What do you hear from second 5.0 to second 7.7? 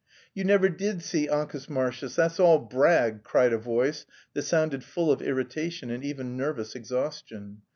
of irritation and even nervous exhaustion.